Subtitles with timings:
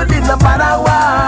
[0.00, 1.19] Tá good.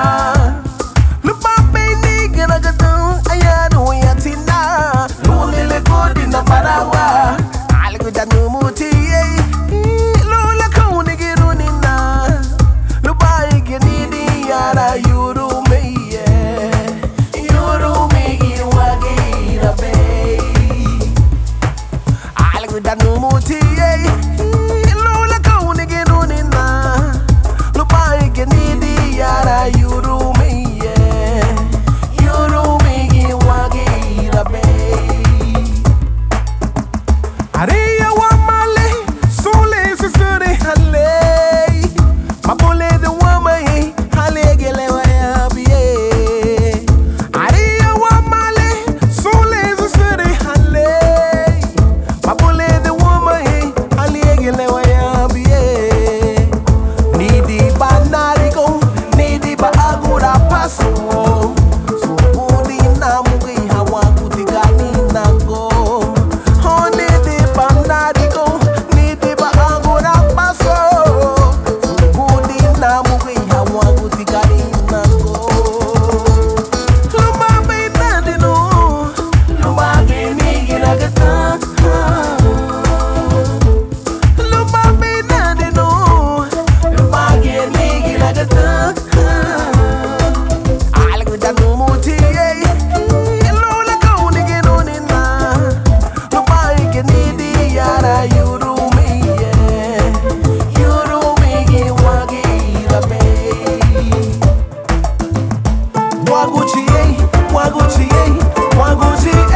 [106.32, 107.16] Waguti, hein?
[107.52, 108.38] Waguti, hein?
[108.78, 109.51] Waguti,